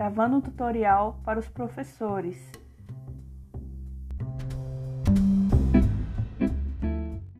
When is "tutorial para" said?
0.40-1.38